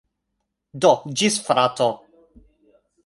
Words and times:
Do, 0.85 0.93
ĝis 1.21 1.37
frato! 1.49 1.91